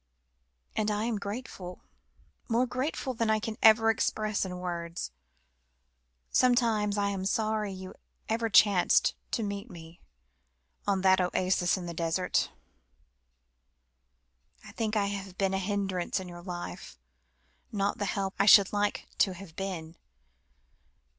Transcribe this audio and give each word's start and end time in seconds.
"And 0.75 0.89
I 0.89 1.03
am 1.03 1.19
grateful, 1.19 1.83
more 2.49 2.65
grateful 2.65 3.13
than 3.13 3.29
I 3.29 3.37
can 3.39 3.55
ever 3.61 3.91
express 3.91 4.43
in 4.45 4.57
words. 4.57 5.11
Sometimes 6.31 6.97
I 6.97 7.09
am 7.09 7.23
sorry 7.23 7.71
you 7.71 7.93
ever 8.27 8.49
chanced 8.49 9.13
to 9.29 9.43
meet 9.43 9.69
me, 9.69 9.99
on 10.87 11.01
that 11.01 11.21
oasis 11.21 11.77
in 11.77 11.85
the 11.85 11.93
desert. 11.93 12.49
I 14.65 14.71
think 14.71 14.95
I 14.95 15.05
have 15.05 15.37
been 15.37 15.53
a 15.53 15.59
hindrance 15.59 16.19
in 16.19 16.27
your 16.27 16.41
life, 16.41 16.97
not 17.71 17.99
the 17.99 18.05
help 18.05 18.33
I 18.39 18.47
should 18.47 18.73
like 18.73 19.05
to 19.19 19.35
have 19.35 19.55
been. 19.55 19.97